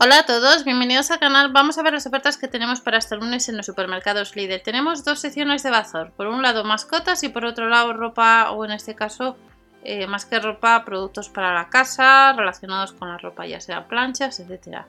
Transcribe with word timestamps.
Hola 0.00 0.20
a 0.20 0.26
todos, 0.26 0.62
bienvenidos 0.62 1.10
al 1.10 1.18
canal. 1.18 1.50
Vamos 1.50 1.76
a 1.76 1.82
ver 1.82 1.92
las 1.92 2.06
ofertas 2.06 2.36
que 2.36 2.46
tenemos 2.46 2.80
para 2.80 2.98
este 2.98 3.16
lunes 3.16 3.48
en 3.48 3.56
los 3.56 3.66
supermercados 3.66 4.36
Lidl. 4.36 4.62
Tenemos 4.62 5.04
dos 5.04 5.18
secciones 5.18 5.64
de 5.64 5.70
Bazor. 5.70 6.12
Por 6.12 6.28
un 6.28 6.40
lado 6.40 6.62
mascotas 6.62 7.24
y 7.24 7.30
por 7.30 7.44
otro 7.44 7.68
lado 7.68 7.92
ropa 7.92 8.52
o 8.52 8.64
en 8.64 8.70
este 8.70 8.94
caso 8.94 9.36
eh, 9.82 10.06
más 10.06 10.24
que 10.24 10.38
ropa, 10.38 10.84
productos 10.84 11.28
para 11.28 11.52
la 11.52 11.68
casa 11.68 12.32
relacionados 12.32 12.92
con 12.92 13.08
la 13.08 13.18
ropa, 13.18 13.44
ya 13.44 13.60
sea 13.60 13.88
planchas, 13.88 14.38
etcétera. 14.38 14.86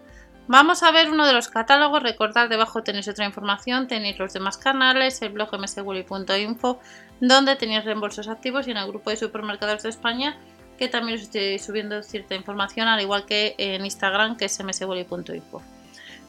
Vamos 0.48 0.84
a 0.84 0.92
ver 0.92 1.10
uno 1.10 1.26
de 1.26 1.34
los 1.34 1.48
catálogos. 1.48 2.04
Recordad, 2.04 2.48
debajo 2.48 2.84
tenéis 2.84 3.08
otra 3.08 3.26
información. 3.26 3.88
Tenéis 3.88 4.20
los 4.20 4.34
demás 4.34 4.60
canales, 4.60 5.24
el 5.24 5.30
blog 5.30 5.60
msgully.info, 5.60 6.80
donde 7.20 7.56
tenéis 7.56 7.84
reembolsos 7.84 8.28
activos 8.28 8.68
y 8.68 8.72
en 8.72 8.78
el 8.78 8.88
grupo 8.88 9.10
de 9.10 9.18
supermercados 9.18 9.82
de 9.82 9.90
España 9.90 10.38
que 10.80 10.88
también 10.88 11.18
os 11.18 11.26
estoy 11.26 11.60
subiendo 11.60 12.02
cierta 12.02 12.34
información, 12.34 12.88
al 12.88 13.02
igual 13.02 13.26
que 13.26 13.54
en 13.58 13.86
Instagram, 13.86 14.38
que 14.38 14.46
es 14.46 14.64
msboli.info. 14.64 15.62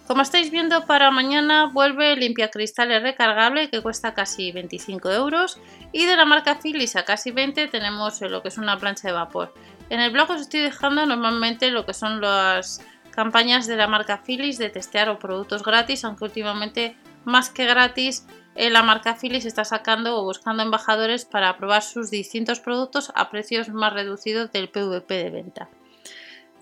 Como 0.09 0.23
estáis 0.23 0.51
viendo, 0.51 0.87
para 0.87 1.13
mañana 1.13 1.67
vuelve 1.73 2.17
limpia 2.17 2.51
cristales 2.51 3.01
recargable 3.01 3.71
que 3.71 3.81
cuesta 3.81 4.13
casi 4.13 4.51
25 4.51 5.09
euros 5.13 5.61
y 5.93 6.05
de 6.05 6.17
la 6.17 6.25
marca 6.25 6.59
Philips 6.61 6.97
a 6.97 7.05
casi 7.05 7.31
20 7.31 7.69
tenemos 7.69 8.21
lo 8.23 8.43
que 8.43 8.49
es 8.49 8.59
una 8.59 8.77
plancha 8.77 9.07
de 9.07 9.15
vapor. 9.15 9.55
En 9.89 10.01
el 10.01 10.11
blog 10.11 10.33
os 10.33 10.41
estoy 10.41 10.61
dejando 10.61 11.07
normalmente 11.07 11.71
lo 11.71 11.87
que 11.87 11.95
son 11.95 12.21
las 12.21 12.85
campañas 13.13 13.69
de 13.69 13.77
la 13.77 13.87
marca 13.87 14.23
Philips 14.27 14.59
de 14.59 14.69
testear 14.69 15.09
o 15.11 15.21
productos 15.21 15.63
gratis, 15.63 16.05
aunque 16.05 16.25
últimamente 16.25 16.97
más 17.25 17.51
que 17.51 17.67
gratis 17.67 18.27
la 18.69 18.83
marca 18.83 19.17
Philips 19.17 19.47
está 19.47 19.65
sacando 19.65 20.19
o 20.19 20.25
buscando 20.25 20.63
embajadores 20.63 21.25
para 21.25 21.57
probar 21.57 21.83
sus 21.83 22.11
distintos 22.11 22.61
productos 22.61 23.13
a 23.15 23.31
precios 23.31 23.69
más 23.71 23.93
reducidos 23.93 24.53
del 24.53 24.69
PVP 24.69 25.15
de 25.15 25.31
venta. 25.31 25.69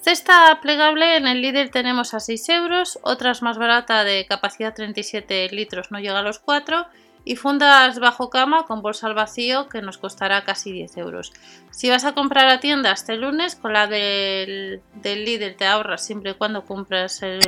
Cesta 0.00 0.60
plegable 0.62 1.16
en 1.16 1.26
el 1.26 1.42
líder 1.42 1.70
tenemos 1.70 2.14
a 2.14 2.20
6 2.20 2.48
euros, 2.50 2.98
otras 3.02 3.42
más 3.42 3.58
barata 3.58 4.04
de 4.04 4.26
capacidad 4.26 4.74
37 4.74 5.48
litros 5.50 5.90
no 5.90 5.98
llega 5.98 6.20
a 6.20 6.22
los 6.22 6.38
4 6.38 6.86
y 7.24 7.34
fundas 7.34 7.98
bajo 7.98 8.30
cama 8.30 8.64
con 8.64 8.80
bolsa 8.80 9.08
al 9.08 9.14
vacío 9.14 9.68
que 9.68 9.82
nos 9.82 9.98
costará 9.98 10.44
casi 10.44 10.70
10 10.70 10.96
euros. 10.98 11.32
Si 11.72 11.90
vas 11.90 12.04
a 12.04 12.14
comprar 12.14 12.48
a 12.48 12.60
tienda 12.60 12.92
este 12.92 13.16
lunes, 13.16 13.56
con 13.56 13.72
la 13.72 13.88
del, 13.88 14.82
del 14.94 15.24
líder 15.24 15.56
te 15.56 15.66
ahorras 15.66 16.06
siempre 16.06 16.30
y 16.30 16.34
cuando 16.34 16.64
compras 16.64 17.22
el, 17.22 17.40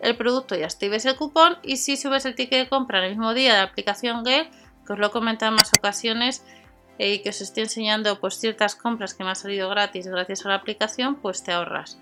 el 0.00 0.16
producto 0.16 0.56
y 0.56 0.62
actives 0.62 1.04
el 1.04 1.16
cupón 1.16 1.56
y 1.62 1.76
si 1.78 1.96
subes 1.96 2.24
el 2.24 2.34
ticket 2.34 2.64
de 2.64 2.68
compra 2.68 3.04
el 3.04 3.10
mismo 3.10 3.34
día 3.34 3.54
de 3.54 3.60
aplicación 3.60 4.24
Get, 4.24 4.48
que 4.86 4.92
os 4.92 4.98
lo 4.98 5.06
he 5.06 5.10
comentado 5.10 5.50
en 5.50 5.56
más 5.56 5.72
ocasiones 5.72 6.44
eh, 6.98 7.14
y 7.14 7.22
que 7.22 7.30
os 7.30 7.40
estoy 7.40 7.64
enseñando 7.64 8.20
pues 8.20 8.38
ciertas 8.38 8.74
compras 8.74 9.14
que 9.14 9.24
me 9.24 9.30
han 9.30 9.36
salido 9.36 9.68
gratis 9.68 10.06
gracias 10.06 10.44
a 10.44 10.50
la 10.50 10.56
aplicación, 10.56 11.16
pues 11.16 11.42
te 11.42 11.52
ahorras. 11.52 11.98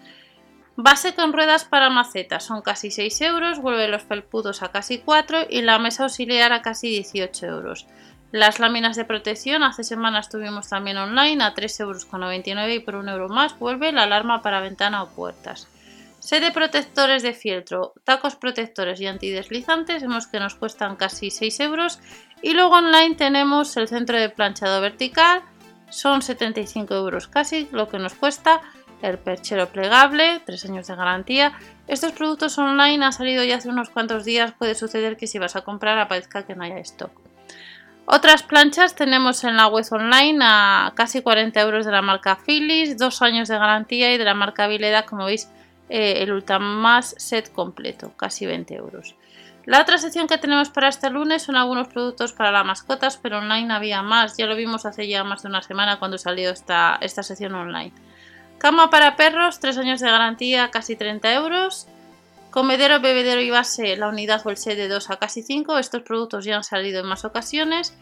Base 0.76 1.14
con 1.14 1.34
ruedas 1.34 1.64
para 1.64 1.90
macetas 1.90 2.44
son 2.44 2.62
casi 2.62 2.90
6 2.90 3.20
euros, 3.20 3.60
vuelve 3.60 3.88
los 3.88 4.02
felpudos 4.02 4.62
a 4.62 4.72
casi 4.72 4.98
4 4.98 5.46
y 5.50 5.62
la 5.62 5.78
mesa 5.78 6.04
auxiliar 6.04 6.52
a 6.52 6.62
casi 6.62 6.88
18 6.88 7.46
euros. 7.46 7.86
Las 8.32 8.58
láminas 8.58 8.96
de 8.96 9.04
protección 9.04 9.62
hace 9.62 9.84
semanas 9.84 10.30
tuvimos 10.30 10.70
también 10.70 10.96
online 10.96 11.44
a 11.44 11.54
3,99 11.54 12.48
euros 12.48 12.74
y 12.74 12.80
por 12.80 12.96
un 12.96 13.10
euro 13.10 13.28
más 13.28 13.58
vuelve 13.58 13.92
la 13.92 14.04
alarma 14.04 14.40
para 14.40 14.60
ventana 14.60 15.02
o 15.02 15.10
puertas. 15.10 15.68
Set 16.22 16.40
de 16.40 16.52
protectores 16.52 17.24
de 17.24 17.32
fieltro, 17.32 17.94
tacos 18.04 18.36
protectores 18.36 19.00
y 19.00 19.08
antideslizantes, 19.08 20.02
vemos 20.02 20.28
que 20.28 20.38
nos 20.38 20.54
cuestan 20.54 20.94
casi 20.94 21.32
6 21.32 21.58
euros. 21.58 21.98
Y 22.42 22.54
luego 22.54 22.76
online 22.76 23.16
tenemos 23.16 23.76
el 23.76 23.88
centro 23.88 24.16
de 24.16 24.28
planchado 24.28 24.80
vertical, 24.80 25.42
son 25.90 26.22
75 26.22 26.94
euros 26.94 27.26
casi 27.26 27.68
lo 27.72 27.88
que 27.88 27.98
nos 27.98 28.14
cuesta. 28.14 28.60
El 29.02 29.18
perchero 29.18 29.70
plegable, 29.70 30.40
3 30.46 30.64
años 30.66 30.86
de 30.86 30.94
garantía. 30.94 31.58
Estos 31.88 32.12
productos 32.12 32.56
online 32.56 33.04
han 33.04 33.12
salido 33.12 33.42
ya 33.42 33.56
hace 33.56 33.68
unos 33.68 33.90
cuantos 33.90 34.24
días, 34.24 34.52
puede 34.52 34.76
suceder 34.76 35.16
que 35.16 35.26
si 35.26 35.40
vas 35.40 35.56
a 35.56 35.62
comprar 35.62 35.98
aparezca 35.98 36.46
que 36.46 36.54
no 36.54 36.62
haya 36.62 36.78
stock. 36.78 37.10
Otras 38.06 38.44
planchas 38.44 38.94
tenemos 38.94 39.42
en 39.42 39.56
la 39.56 39.66
web 39.66 39.86
online 39.90 40.38
a 40.40 40.92
casi 40.94 41.20
40 41.20 41.60
euros 41.60 41.84
de 41.84 41.90
la 41.90 42.00
marca 42.00 42.38
Philips, 42.46 42.96
2 42.96 43.22
años 43.22 43.48
de 43.48 43.58
garantía 43.58 44.14
y 44.14 44.18
de 44.18 44.24
la 44.24 44.34
marca 44.34 44.68
Vileda, 44.68 45.04
como 45.04 45.24
veis, 45.24 45.48
eh, 45.94 46.22
el 46.22 46.32
Ultramas 46.32 47.14
set 47.18 47.52
completo, 47.52 48.14
casi 48.16 48.46
20 48.46 48.74
euros. 48.76 49.14
La 49.66 49.82
otra 49.82 49.98
sección 49.98 50.26
que 50.26 50.38
tenemos 50.38 50.70
para 50.70 50.88
este 50.88 51.10
lunes 51.10 51.42
son 51.42 51.54
algunos 51.54 51.88
productos 51.88 52.32
para 52.32 52.50
las 52.50 52.64
mascotas, 52.64 53.18
pero 53.18 53.38
online 53.38 53.74
había 53.74 54.00
más. 54.00 54.38
Ya 54.38 54.46
lo 54.46 54.56
vimos 54.56 54.86
hace 54.86 55.06
ya 55.06 55.22
más 55.22 55.42
de 55.42 55.50
una 55.50 55.60
semana 55.60 55.98
cuando 55.98 56.16
salió 56.16 56.48
esta, 56.48 56.98
esta 57.02 57.22
sección 57.22 57.54
online. 57.54 57.92
Cama 58.56 58.88
para 58.88 59.16
perros, 59.16 59.60
3 59.60 59.76
años 59.76 60.00
de 60.00 60.10
garantía, 60.10 60.70
casi 60.70 60.96
30 60.96 61.34
euros. 61.34 61.86
Comedero, 62.50 63.00
bebedero 63.00 63.42
y 63.42 63.50
base, 63.50 63.94
la 63.98 64.08
unidad 64.08 64.40
o 64.46 64.50
el 64.50 64.56
set 64.56 64.78
de 64.78 64.88
2 64.88 65.10
a 65.10 65.18
casi 65.18 65.42
5. 65.42 65.76
Estos 65.76 66.00
productos 66.00 66.46
ya 66.46 66.56
han 66.56 66.64
salido 66.64 67.00
en 67.00 67.06
más 67.06 67.26
ocasiones. 67.26 67.94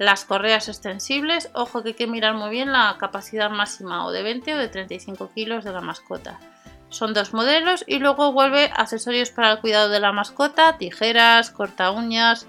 Las 0.00 0.24
correas 0.24 0.68
extensibles, 0.68 1.48
ojo 1.54 1.84
que 1.84 1.90
hay 1.90 1.94
que 1.94 2.06
mirar 2.08 2.34
muy 2.34 2.50
bien 2.50 2.72
la 2.72 2.96
capacidad 2.98 3.50
máxima 3.50 4.04
o 4.04 4.10
de 4.10 4.24
20 4.24 4.52
o 4.54 4.58
de 4.58 4.66
35 4.66 5.30
kilos 5.32 5.62
de 5.62 5.70
la 5.70 5.80
mascota. 5.80 6.40
Son 6.88 7.14
dos 7.14 7.34
modelos 7.34 7.84
y 7.86 7.98
luego 7.98 8.32
vuelve 8.32 8.70
accesorios 8.74 9.30
para 9.30 9.52
el 9.52 9.60
cuidado 9.60 9.88
de 9.88 10.00
la 10.00 10.12
mascota, 10.12 10.78
tijeras, 10.78 11.50
corta 11.50 11.90
uñas, 11.90 12.46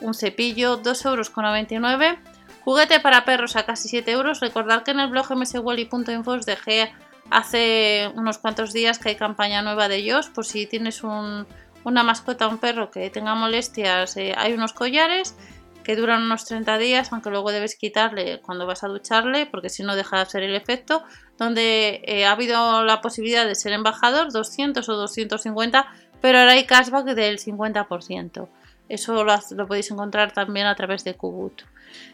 un 0.00 0.14
cepillo, 0.14 0.82
2,99 0.82 2.02
euros. 2.02 2.18
Juguete 2.64 3.00
para 3.00 3.24
perros 3.24 3.56
a 3.56 3.64
casi 3.64 3.88
7 3.88 4.10
euros. 4.10 4.40
Recordad 4.40 4.82
que 4.82 4.90
en 4.90 5.00
el 5.00 5.08
blog 5.08 5.34
mswally.info 5.34 6.32
os 6.32 6.46
dejé 6.46 6.92
hace 7.30 8.10
unos 8.16 8.38
cuantos 8.38 8.72
días 8.72 8.98
que 8.98 9.10
hay 9.10 9.16
campaña 9.16 9.62
nueva 9.62 9.88
de 9.88 9.96
ellos. 9.96 10.28
Por 10.28 10.44
si 10.44 10.66
tienes 10.66 11.02
una 11.02 12.02
mascota, 12.02 12.48
un 12.48 12.58
perro 12.58 12.90
que 12.90 13.08
tenga 13.10 13.34
molestias, 13.34 14.16
eh, 14.16 14.34
hay 14.36 14.52
unos 14.52 14.72
collares 14.72 15.34
que 15.82 15.96
duran 15.96 16.22
unos 16.22 16.44
30 16.44 16.78
días, 16.78 17.12
aunque 17.12 17.30
luego 17.30 17.52
debes 17.52 17.76
quitarle 17.76 18.40
cuando 18.40 18.66
vas 18.66 18.84
a 18.84 18.88
ducharle, 18.88 19.46
porque 19.46 19.68
si 19.68 19.82
no 19.82 19.96
deja 19.96 20.16
de 20.16 20.22
hacer 20.22 20.42
el 20.42 20.54
efecto, 20.54 21.02
donde 21.38 22.02
eh, 22.04 22.26
ha 22.26 22.32
habido 22.32 22.84
la 22.84 23.00
posibilidad 23.00 23.46
de 23.46 23.54
ser 23.54 23.72
embajador, 23.72 24.32
200 24.32 24.88
o 24.88 24.96
250, 24.96 25.86
pero 26.20 26.38
ahora 26.38 26.52
hay 26.52 26.64
cashback 26.64 27.06
del 27.14 27.38
50%. 27.38 28.48
Eso 28.88 29.24
lo, 29.24 29.66
podéis 29.68 29.90
encontrar 29.92 30.32
también 30.32 30.66
a 30.66 30.74
través 30.74 31.04
de 31.04 31.14
Kubut. 31.14 31.62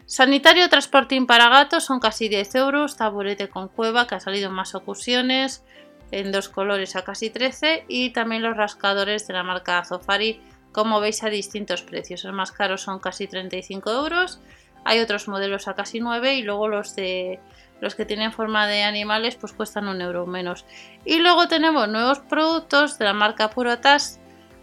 Sanitario 0.05 0.69
Transporting 0.69 1.25
para 1.25 1.49
gatos 1.49 1.83
son 1.83 1.99
casi 1.99 2.29
10 2.29 2.55
euros, 2.55 2.97
taburete 2.97 3.49
con 3.49 3.67
cueva 3.67 4.05
que 4.05 4.15
ha 4.15 4.19
salido 4.19 4.49
en 4.49 4.53
más 4.53 4.75
ocasiones, 4.75 5.63
en 6.11 6.31
dos 6.31 6.49
colores 6.49 6.95
a 6.95 7.03
casi 7.03 7.29
13 7.29 7.85
y 7.87 8.11
también 8.11 8.43
los 8.43 8.55
rascadores 8.55 9.27
de 9.27 9.33
la 9.33 9.43
marca 9.43 9.83
Zofari 9.83 10.39
como 10.77 10.99
veis 10.99 11.23
a 11.23 11.29
distintos 11.29 11.81
precios. 11.81 12.23
Los 12.23 12.35
más 12.35 12.51
caros 12.51 12.83
son 12.83 12.99
casi 12.99 13.25
35 13.25 13.89
euros, 13.89 14.39
hay 14.85 14.99
otros 14.99 15.27
modelos 15.27 15.67
a 15.67 15.73
casi 15.73 15.99
9 15.99 16.35
y 16.35 16.43
luego 16.43 16.67
los 16.67 16.95
de 16.95 17.39
los 17.81 17.95
que 17.95 18.05
tienen 18.05 18.31
forma 18.31 18.67
de 18.67 18.83
animales 18.83 19.35
pues 19.37 19.53
cuestan 19.53 19.87
un 19.87 20.01
euro 20.01 20.27
menos. 20.27 20.65
Y 21.03 21.17
luego 21.17 21.47
tenemos 21.47 21.89
nuevos 21.89 22.19
productos 22.19 22.99
de 22.99 23.05
la 23.05 23.13
marca 23.13 23.49
Purotas, 23.49 24.19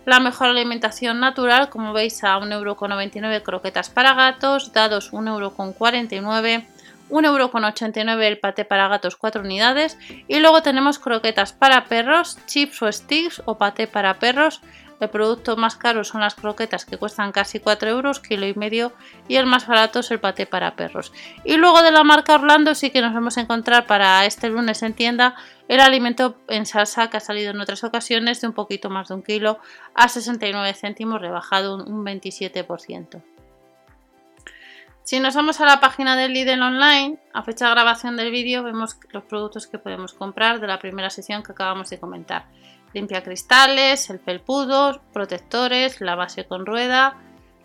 la 0.07 0.21
mejor 0.21 0.51
alimentación 0.51 1.19
natural, 1.19 1.69
como 1.69 1.93
veis 1.93 2.23
a 2.23 2.39
1,99€ 2.39 3.43
croquetas 3.43 3.91
para 3.91 4.15
gatos, 4.15 4.73
dados 4.73 5.13
1,49€, 5.13 6.65
1,89€ 7.11 8.23
el 8.23 8.39
paté 8.39 8.65
para 8.65 8.87
gatos 8.87 9.17
4 9.17 9.43
unidades 9.43 9.99
y 10.29 10.39
luego 10.39 10.63
tenemos 10.63 11.01
croquetas 11.01 11.53
para 11.53 11.87
perros, 11.87 12.39
chips 12.47 12.83
o 12.83 12.93
sticks 12.93 13.43
o 13.47 13.59
paté 13.59 13.89
para 13.89 14.21
perros 14.21 14.61
el 15.05 15.11
producto 15.11 15.57
más 15.57 15.77
caro 15.77 16.05
son 16.05 16.21
las 16.21 16.35
croquetas 16.35 16.85
que 16.85 16.97
cuestan 16.97 17.33
casi 17.33 17.61
4 17.61 17.89
euros, 17.89 18.21
kilo 18.21 18.47
y 18.47 18.55
medio, 18.55 18.93
y 19.29 19.37
el 19.37 19.47
más 19.47 19.67
barato 19.67 20.01
es 20.01 20.11
el 20.11 20.21
paté 20.21 20.47
para 20.47 20.77
perros. 20.77 21.13
Y 21.45 21.57
luego 21.57 21.83
de 21.83 21.93
la 21.93 22.05
marca 22.05 22.35
Orlando 22.35 22.75
sí 22.75 22.91
que 22.91 23.01
nos 23.01 23.15
vamos 23.15 23.39
a 23.39 23.43
encontrar 23.43 23.87
para 23.87 24.27
este 24.27 24.49
lunes 24.49 24.83
en 24.83 24.95
tienda 24.95 25.37
el 25.69 25.81
alimento 25.81 26.37
en 26.49 26.67
salsa 26.67 27.09
que 27.09 27.17
ha 27.17 27.21
salido 27.21 27.53
en 27.53 27.61
otras 27.61 27.85
ocasiones 27.85 28.41
de 28.41 28.49
un 28.49 28.53
poquito 28.53 28.91
más 28.91 29.09
de 29.09 29.15
un 29.15 29.23
kilo 29.23 29.59
a 29.95 30.09
69 30.09 30.75
céntimos, 30.75 31.21
rebajado 31.21 31.77
un 31.77 32.05
27%. 32.05 33.23
Si 35.05 35.21
nos 35.21 35.35
vamos 35.35 35.61
a 35.61 35.67
la 35.67 35.81
página 35.81 36.17
del 36.17 36.33
Lidl 36.33 36.63
Online, 36.63 37.19
a 37.35 37.43
fecha 37.43 37.67
de 37.67 37.73
grabación 37.73 38.17
del 38.17 38.31
vídeo, 38.31 38.63
vemos 38.63 38.97
los 39.11 39.25
productos 39.25 39.67
que 39.67 39.79
podemos 39.79 40.15
comprar 40.15 40.61
de 40.61 40.67
la 40.67 40.79
primera 40.79 41.11
sesión 41.11 41.43
que 41.43 41.53
acabamos 41.53 41.91
de 41.91 42.01
comentar 42.01 42.47
limpia 42.95 43.23
cristales, 43.23 44.09
el 44.09 44.21
felpudo, 44.21 45.03
protectores, 45.13 46.01
la 46.01 46.15
base 46.15 46.47
con 46.47 46.65
rueda. 46.65 47.19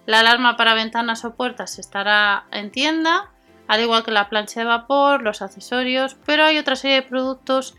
La 0.05 0.19
alarma 0.19 0.57
para 0.57 0.73
ventanas 0.73 1.23
o 1.23 1.35
puertas 1.35 1.79
estará 1.79 2.45
en 2.51 2.71
tienda 2.71 3.31
al 3.69 3.81
igual 3.81 4.03
que 4.03 4.09
la 4.09 4.29
plancha 4.29 4.61
de 4.61 4.65
vapor, 4.65 5.21
los 5.21 5.43
accesorios, 5.43 6.17
pero 6.25 6.43
hay 6.43 6.57
otra 6.57 6.75
serie 6.75 6.95
de 6.95 7.07
productos 7.07 7.75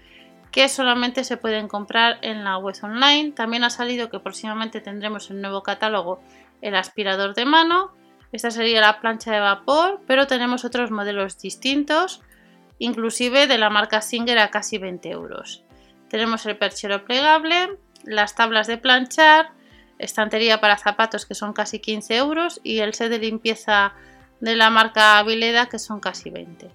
que 0.53 0.69
solamente 0.69 1.25
se 1.25 1.37
pueden 1.37 1.67
comprar 1.67 2.19
en 2.23 2.45
la 2.45 2.59
web 2.59 2.77
online. 2.83 3.33
También 3.33 3.65
ha 3.65 3.71
salido 3.71 4.09
que 4.09 4.21
próximamente 4.21 4.81
tendremos 4.81 5.31
el 5.31 5.43
nuevo 5.43 5.65
catálogo 5.65 6.21
el 6.63 6.77
aspirador 6.77 7.35
de 7.35 7.45
mano. 7.45 7.91
Esta 8.31 8.53
sería 8.53 8.81
la 8.81 9.01
plancha 9.01 9.33
de 9.33 9.41
vapor, 9.41 10.01
pero 10.07 10.29
tenemos 10.29 10.65
otros 10.65 10.93
modelos 10.93 11.39
distintos, 11.39 12.23
inclusive 12.79 13.49
de 13.49 13.59
la 13.59 13.69
marca 13.69 14.01
Singer 14.01 14.39
a 14.39 14.51
casi 14.51 14.79
20 14.79 15.11
euros. 15.11 15.65
Tenemos 16.11 16.45
el 16.45 16.59
perchero 16.59 17.05
plegable, 17.05 17.79
las 18.05 18.35
tablas 18.35 18.67
de 18.67 18.79
planchar, 18.79 19.53
estantería 19.99 20.61
para 20.61 20.77
zapatos 20.77 21.25
que 21.25 21.35
son 21.35 21.53
casi 21.53 21.79
15 21.79 22.17
euros 22.17 22.61
y 22.65 22.81
el 22.81 22.95
set 22.95 23.11
de 23.11 23.19
limpieza 23.19 23.95
de 24.41 24.57
la 24.57 24.71
marca 24.71 25.19
Avileda 25.19 25.69
que 25.69 25.79
son 25.79 26.01
casi 26.01 26.31
20. 26.31 26.69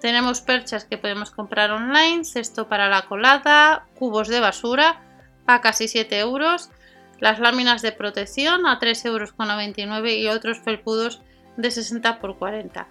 Tenemos 0.00 0.42
perchas 0.42 0.84
que 0.84 0.98
podemos 0.98 1.30
comprar 1.30 1.70
online, 1.70 2.24
cesto 2.24 2.68
para 2.68 2.88
la 2.88 3.06
colada, 3.06 3.86
cubos 3.98 4.28
de 4.28 4.40
basura 4.40 5.00
a 5.46 5.60
casi 5.60 5.88
7 5.88 6.18
euros, 6.18 6.70
las 7.18 7.38
láminas 7.38 7.82
de 7.82 7.92
protección 7.92 8.66
a 8.66 8.78
3,99 8.78 9.86
euros 9.86 10.12
y 10.12 10.28
otros 10.28 10.58
felpudos 10.60 11.22
de 11.56 11.70
60 11.70 12.20
por 12.20 12.36
40. 12.38 12.86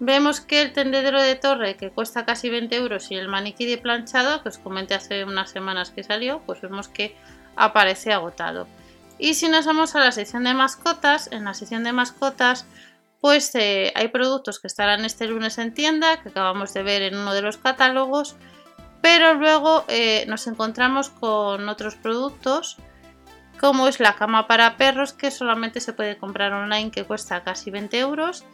Vemos 0.00 0.40
que 0.40 0.62
el 0.62 0.72
tendedero 0.72 1.20
de 1.20 1.34
torre 1.34 1.76
que 1.76 1.90
cuesta 1.90 2.24
casi 2.24 2.50
20 2.50 2.76
euros 2.76 3.10
y 3.10 3.16
el 3.16 3.28
maniquí 3.28 3.66
de 3.66 3.78
planchado 3.78 4.42
que 4.42 4.48
os 4.48 4.58
comenté 4.58 4.94
hace 4.94 5.24
unas 5.24 5.50
semanas 5.50 5.90
que 5.90 6.04
salió, 6.04 6.40
pues 6.46 6.60
vemos 6.60 6.88
que 6.88 7.16
aparece 7.56 8.12
agotado. 8.12 8.68
Y 9.18 9.34
si 9.34 9.48
nos 9.48 9.66
vamos 9.66 9.96
a 9.96 10.00
la 10.00 10.12
sección 10.12 10.44
de 10.44 10.54
mascotas, 10.54 11.28
en 11.32 11.44
la 11.44 11.54
sección 11.54 11.82
de 11.82 11.92
mascotas 11.92 12.66
pues 13.20 13.52
eh, 13.54 13.92
hay 13.94 14.08
productos 14.08 14.60
que 14.60 14.68
estarán 14.68 15.04
este 15.04 15.26
lunes 15.26 15.58
en 15.58 15.74
tienda, 15.74 16.22
que 16.22 16.28
acabamos 16.28 16.72
de 16.72 16.82
ver 16.82 17.02
en 17.02 17.16
uno 17.16 17.34
de 17.34 17.42
los 17.42 17.56
catálogos, 17.56 18.36
pero 19.00 19.34
luego 19.34 19.84
eh, 19.88 20.24
nos 20.28 20.46
encontramos 20.46 21.10
con 21.10 21.68
otros 21.68 21.96
productos, 21.96 22.76
como 23.60 23.88
es 23.88 23.98
la 23.98 24.14
cama 24.14 24.46
para 24.46 24.76
perros, 24.76 25.12
que 25.12 25.32
solamente 25.32 25.80
se 25.80 25.92
puede 25.92 26.16
comprar 26.16 26.52
online, 26.52 26.92
que 26.92 27.04
cuesta 27.04 27.42
casi 27.42 27.70
20 27.70 27.98
euros, 27.98 28.44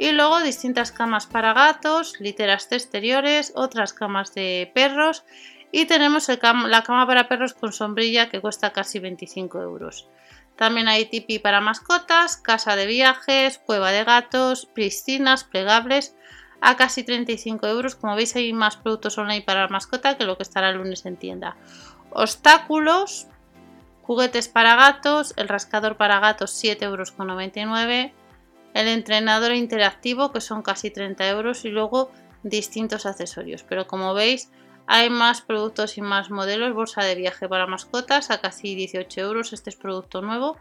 y 0.00 0.12
luego 0.12 0.40
distintas 0.40 0.92
camas 0.92 1.26
para 1.26 1.52
gatos, 1.52 2.18
literas 2.20 2.72
exteriores, 2.72 3.52
otras 3.54 3.92
camas 3.92 4.32
de 4.32 4.72
perros, 4.74 5.24
y 5.72 5.84
tenemos 5.84 6.26
la 6.28 6.82
cama 6.82 7.06
para 7.06 7.28
perros 7.28 7.52
con 7.52 7.74
sombrilla, 7.74 8.30
que 8.30 8.40
cuesta 8.40 8.72
casi 8.72 8.98
25 8.98 9.60
euros. 9.60 10.08
También 10.56 10.88
hay 10.88 11.04
tipi 11.04 11.38
para 11.38 11.60
mascotas, 11.60 12.38
casa 12.38 12.76
de 12.76 12.86
viajes, 12.86 13.58
cueva 13.58 13.92
de 13.92 14.04
gatos, 14.04 14.64
piscinas 14.64 15.44
plegables 15.44 16.16
a 16.62 16.78
casi 16.78 17.04
35 17.04 17.66
euros. 17.66 17.94
Como 17.94 18.16
veis 18.16 18.34
hay 18.36 18.54
más 18.54 18.78
productos 18.78 19.18
online 19.18 19.42
para 19.42 19.64
la 19.64 19.68
mascota 19.68 20.16
que 20.16 20.24
lo 20.24 20.38
que 20.38 20.44
estará 20.44 20.70
el 20.70 20.78
lunes 20.78 21.04
en 21.04 21.18
tienda. 21.18 21.58
Obstáculos, 22.10 23.26
juguetes 24.00 24.48
para 24.48 24.76
gatos, 24.76 25.34
el 25.36 25.48
rascador 25.48 25.98
para 25.98 26.20
gatos 26.20 26.58
7,99 26.64 26.82
euros. 26.84 28.19
El 28.74 28.88
entrenador 28.88 29.52
interactivo 29.52 30.32
que 30.32 30.40
son 30.40 30.62
casi 30.62 30.90
30 30.90 31.28
euros 31.28 31.64
y 31.64 31.68
luego 31.68 32.10
distintos 32.42 33.06
accesorios. 33.06 33.62
Pero 33.62 33.86
como 33.86 34.14
veis 34.14 34.50
hay 34.86 35.08
más 35.08 35.40
productos 35.40 35.98
y 35.98 36.02
más 36.02 36.30
modelos. 36.30 36.74
Bolsa 36.74 37.04
de 37.04 37.14
viaje 37.14 37.48
para 37.48 37.66
mascotas 37.66 38.30
a 38.30 38.40
casi 38.40 38.74
18 38.74 39.20
euros. 39.20 39.52
Este 39.52 39.70
es 39.70 39.76
producto 39.76 40.20
nuevo. 40.20 40.56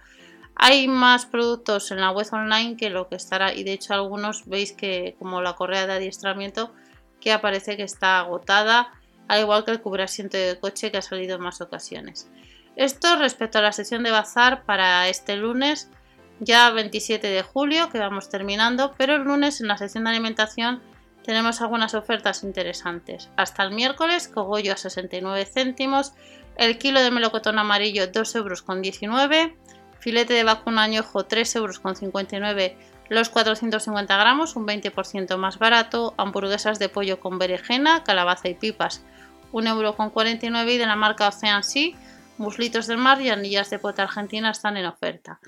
Hay 0.55 0.87
más 0.87 1.25
productos 1.25 1.89
en 1.91 2.01
la 2.01 2.11
web 2.11 2.27
online 2.31 2.77
que 2.77 2.89
lo 2.89 3.07
que 3.07 3.15
estará. 3.15 3.53
Y 3.53 3.63
de 3.63 3.73
hecho 3.73 3.93
algunos 3.93 4.47
veis 4.47 4.73
que 4.73 5.15
como 5.17 5.41
la 5.41 5.53
correa 5.53 5.87
de 5.87 5.93
adiestramiento 5.93 6.71
que 7.19 7.31
aparece 7.31 7.75
que 7.75 7.83
está 7.83 8.19
agotada. 8.19 8.93
Al 9.27 9.41
igual 9.41 9.65
que 9.65 9.71
el 9.71 9.81
cubrasiento 9.81 10.37
de 10.37 10.59
coche 10.59 10.91
que 10.91 10.97
ha 10.97 11.01
salido 11.01 11.35
en 11.35 11.41
más 11.41 11.61
ocasiones. 11.61 12.29
Esto 12.75 13.15
respecto 13.17 13.57
a 13.57 13.61
la 13.61 13.71
sesión 13.71 14.03
de 14.03 14.11
bazar 14.11 14.63
para 14.63 15.07
este 15.09 15.35
lunes, 15.35 15.89
ya 16.39 16.69
27 16.71 17.27
de 17.27 17.41
julio, 17.43 17.89
que 17.89 17.99
vamos 17.99 18.29
terminando, 18.29 18.93
pero 18.97 19.15
el 19.15 19.23
lunes 19.23 19.61
en 19.61 19.67
la 19.67 19.77
sección 19.77 20.03
de 20.03 20.11
alimentación 20.11 20.81
tenemos 21.23 21.61
algunas 21.61 21.93
ofertas 21.93 22.43
interesantes. 22.43 23.29
Hasta 23.35 23.63
el 23.63 23.71
miércoles, 23.71 24.27
cogollo 24.27 24.73
a 24.73 24.77
69 24.77 25.45
céntimos, 25.45 26.13
el 26.57 26.77
kilo 26.77 27.01
de 27.01 27.11
melocotón 27.11 27.59
amarillo 27.59 28.11
2,19 28.11 28.35
euros, 28.37 29.51
filete 29.99 30.33
de 30.33 30.43
vacuno 30.43 30.81
añojo 30.81 31.27
3,59 31.27 31.55
euros 31.57 32.89
los 33.09 33.29
450 33.29 34.17
gramos, 34.17 34.55
un 34.55 34.67
20% 34.67 35.35
más 35.37 35.57
barato, 35.57 36.13
hamburguesas 36.17 36.77
de 36.77 36.89
pollo 36.89 37.19
con 37.19 37.39
berenjena, 37.39 38.03
calabaza 38.03 38.49
y 38.49 38.53
pipas, 38.53 39.03
1,49 39.51 40.45
euro 40.45 40.71
y 40.71 40.77
de 40.77 40.85
la 40.85 40.95
marca 40.95 41.27
Ocean 41.27 41.63
Sea, 41.63 41.97
muslitos 42.37 42.85
del 42.85 42.99
mar 42.99 43.19
y 43.19 43.29
anillas 43.29 43.71
de 43.71 43.79
pota 43.79 44.03
argentina 44.03 44.51
están 44.51 44.77
en 44.77 44.85
oferta. 44.85 45.39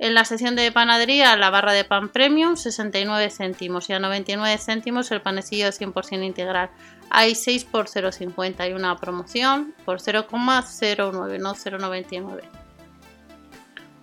En 0.00 0.14
la 0.14 0.24
sección 0.24 0.56
de 0.56 0.72
panadería, 0.72 1.36
la 1.36 1.50
barra 1.50 1.74
de 1.74 1.84
pan 1.84 2.08
premium, 2.08 2.56
69 2.56 3.28
céntimos 3.28 3.90
y 3.90 3.92
a 3.92 3.98
99 3.98 4.56
céntimos 4.56 5.10
el 5.10 5.20
panecillo 5.20 5.66
100% 5.68 6.24
integral. 6.24 6.70
Hay 7.10 7.34
6 7.34 7.66
por 7.66 7.86
0,50 7.86 8.70
y 8.70 8.72
una 8.72 8.96
promoción 8.96 9.74
por 9.84 10.00
0,09, 10.00 11.38
no 11.38 11.54
0,99. 11.54 12.40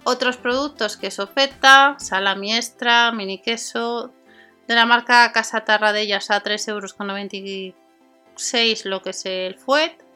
Otros 0.03 0.37
productos, 0.37 0.97
queso 0.97 1.25
feta, 1.25 1.95
salami 1.97 2.53
extra, 2.53 3.11
mini 3.11 3.41
queso, 3.41 4.13
de 4.67 4.75
la 4.75 4.85
marca 4.85 5.31
Casa 5.31 5.65
Tarradellas 5.65 6.29
a 6.29 6.43
3,96 6.43 7.73
euros 8.35 8.85
lo 8.85 9.01
que 9.01 9.09
es 9.09 9.25
el 9.25 9.55
fuet 9.55 10.06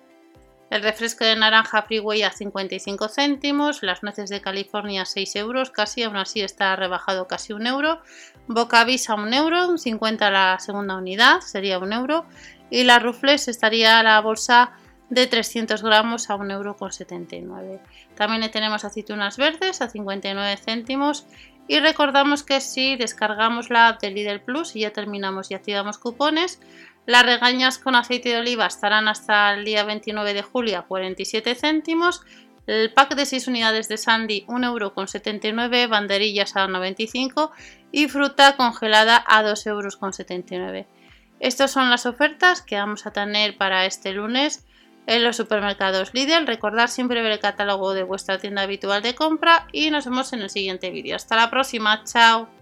el 0.72 0.82
refresco 0.82 1.26
de 1.26 1.36
naranja 1.36 1.82
Freeway 1.82 2.24
a 2.24 2.32
55 2.32 3.10
céntimos, 3.10 3.84
las 3.84 4.04
nueces 4.04 4.30
de 4.30 4.40
California 4.40 5.02
a 5.02 5.06
6 5.06 5.36
euros, 5.36 5.70
casi 5.70 6.04
aún 6.04 6.16
así 6.16 6.40
está 6.40 6.76
rebajado 6.78 7.28
casi 7.28 7.52
un 7.52 7.68
euro, 7.68 8.02
Bocavis 8.48 9.10
a 9.10 9.16
un 9.16 9.34
euro, 9.34 9.78
50 9.78 10.32
la 10.32 10.58
segunda 10.60 10.96
unidad, 10.96 11.42
sería 11.42 11.78
un 11.78 11.92
euro, 11.92 12.26
y 12.70 12.86
la 12.86 13.00
Rufles 13.00 13.50
estaría 13.50 14.02
la 14.02 14.22
bolsa 14.22 14.72
de 15.10 15.28
300 15.28 15.84
gramos 15.84 16.30
a 16.30 16.38
1,79 16.38 16.52
euro. 16.52 17.82
También 18.16 18.50
tenemos 18.50 18.86
aceitunas 18.86 19.36
verdes 19.36 19.82
a 19.82 19.90
59 19.90 20.56
céntimos. 20.56 21.26
Y 21.68 21.80
recordamos 21.80 22.44
que 22.44 22.60
si 22.60 22.96
descargamos 22.96 23.70
la 23.70 23.90
app 23.90 24.02
de 24.02 24.12
Lidl 24.12 24.42
Plus 24.42 24.76
y 24.76 24.82
ya 24.82 24.92
terminamos 24.92 25.52
y 25.52 25.54
activamos 25.54 25.98
cupones, 25.98 26.60
las 27.06 27.26
regañas 27.26 27.78
con 27.78 27.96
aceite 27.96 28.30
de 28.30 28.38
oliva 28.38 28.68
estarán 28.68 29.08
hasta 29.08 29.54
el 29.54 29.66
día 29.66 29.84
29 29.84 30.34
de 30.34 30.42
julio 30.42 30.80
a 30.80 30.86
47 30.86 31.56
céntimos. 31.56 32.22
El 32.68 32.94
pack 32.94 33.16
de 33.16 33.26
6 33.26 33.48
unidades 33.48 33.88
de 33.88 33.98
Sandy 33.98 34.46
1,79€, 34.48 35.90
banderillas 35.90 36.56
a 36.56 36.68
95 36.68 37.52
y 37.92 38.08
fruta 38.08 38.56
congelada 38.56 39.24
a 39.28 39.44
2,79€. 39.44 40.86
Estas 41.40 41.72
son 41.72 41.90
las 41.90 42.06
ofertas 42.06 42.62
que 42.62 42.78
vamos 42.78 43.08
a 43.08 43.12
tener 43.12 43.58
para 43.58 43.86
este 43.86 44.14
lunes 44.14 44.66
en 45.08 45.24
los 45.24 45.38
supermercados 45.38 46.14
Lidl. 46.14 46.46
Recordad 46.46 46.88
siempre 46.88 47.24
ver 47.24 47.32
el 47.32 47.40
catálogo 47.40 47.96
de 47.96 48.04
vuestra 48.04 48.38
tienda 48.38 48.62
habitual 48.62 49.02
de 49.02 49.16
compra 49.16 49.68
y 49.72 49.90
nos 49.90 50.06
vemos 50.06 50.34
en 50.34 50.42
el 50.42 50.52
siguiente 50.52 50.92
vídeo. 50.92 51.16
Hasta 51.16 51.36
la 51.36 51.50
próxima, 51.50 52.04
chao. 52.04 52.61